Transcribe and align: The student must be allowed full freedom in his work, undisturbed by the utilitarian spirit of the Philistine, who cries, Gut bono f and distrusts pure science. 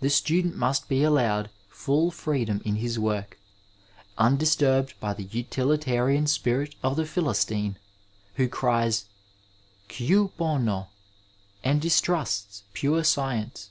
The 0.00 0.10
student 0.10 0.56
must 0.56 0.88
be 0.88 1.04
allowed 1.04 1.50
full 1.68 2.10
freedom 2.10 2.60
in 2.64 2.74
his 2.82 2.98
work, 2.98 3.38
undisturbed 4.18 4.98
by 4.98 5.14
the 5.14 5.22
utilitarian 5.30 6.26
spirit 6.26 6.74
of 6.82 6.96
the 6.96 7.06
Philistine, 7.06 7.78
who 8.34 8.48
cries, 8.48 9.04
Gut 9.86 10.36
bono 10.36 10.80
f 10.80 10.88
and 11.62 11.80
distrusts 11.80 12.64
pure 12.74 13.04
science. 13.04 13.70